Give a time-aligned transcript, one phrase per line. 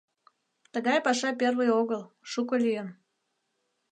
[0.73, 2.01] Тыгай паша первый огыл,
[2.31, 2.89] шуко лийын.